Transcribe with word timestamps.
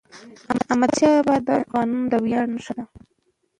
احمدشاه 0.65 1.25
بابا 1.27 1.53
د 1.57 1.57
افغانانو 1.63 2.09
د 2.11 2.13
ویاړ 2.23 2.45
نښه 2.55 2.73
ده. 2.77 2.85